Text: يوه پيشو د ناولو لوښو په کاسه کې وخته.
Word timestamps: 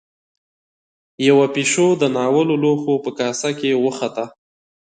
يوه 1.27 1.45
پيشو 1.55 1.87
د 2.01 2.03
ناولو 2.15 2.55
لوښو 2.63 2.93
په 3.05 3.11
کاسه 3.19 3.49
کې 3.59 3.69
وخته. 3.85 4.25